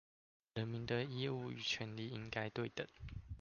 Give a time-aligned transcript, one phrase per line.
[0.55, 2.87] 人民的義務與權利應該對等